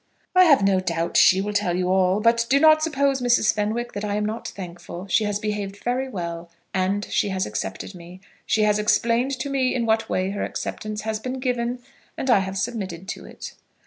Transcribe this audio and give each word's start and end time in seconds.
"I 0.35 0.45
have 0.45 0.63
no 0.63 0.79
doubt 0.79 1.15
she 1.15 1.41
will 1.41 1.53
tell 1.53 1.75
you 1.77 1.91
all. 1.91 2.21
But 2.21 2.47
do 2.49 2.59
not 2.59 2.81
suppose, 2.81 3.21
Mrs. 3.21 3.53
Fenwick, 3.53 3.93
that 3.93 4.03
I 4.03 4.15
am 4.15 4.25
not 4.25 4.47
thankful. 4.47 5.05
She 5.05 5.25
has 5.25 5.37
behaved 5.37 5.83
very 5.83 6.09
well, 6.09 6.49
and 6.73 7.05
she 7.11 7.29
has 7.29 7.45
accepted 7.45 7.93
me. 7.93 8.19
She 8.47 8.63
has 8.63 8.79
explained 8.79 9.37
to 9.37 9.47
me 9.47 9.75
in 9.75 9.85
what 9.85 10.09
way 10.09 10.31
her 10.31 10.41
acceptance 10.41 11.01
has 11.01 11.19
been 11.19 11.39
given, 11.39 11.83
and 12.17 12.31
I 12.31 12.39
have 12.39 12.57
submitted 12.57 13.07
to 13.09 13.25
it." 13.27 13.53